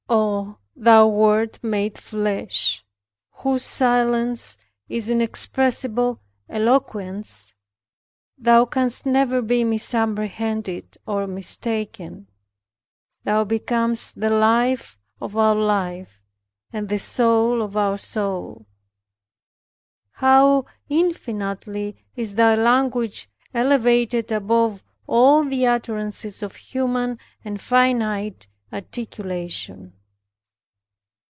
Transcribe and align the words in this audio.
Oh, 0.13 0.57
thou 0.75 1.07
Word 1.07 1.57
made 1.63 1.97
flesh, 1.97 2.83
whose 3.31 3.63
silence 3.63 4.57
is 4.89 5.09
inexpressible 5.09 6.19
eloquence, 6.49 7.53
Thou 8.37 8.65
canst 8.65 9.05
never 9.05 9.41
be 9.41 9.63
misapprehended 9.63 10.97
or 11.07 11.27
mistaken. 11.27 12.27
Thou 13.23 13.45
becomest 13.45 14.19
the 14.19 14.29
life 14.31 14.97
of 15.21 15.37
our 15.37 15.55
life, 15.55 16.21
and 16.73 16.89
the 16.89 16.99
soul 16.99 17.61
of 17.61 17.77
our 17.77 17.97
soul. 17.97 18.65
How 20.13 20.65
infinitely 20.89 21.95
is 22.17 22.35
thy 22.35 22.55
language 22.55 23.29
elevated 23.53 24.29
above 24.29 24.83
all 25.07 25.45
the 25.45 25.67
utterances 25.67 26.43
of 26.43 26.57
human 26.57 27.17
and 27.45 27.61
finite 27.61 28.47
articulation. 28.73 29.93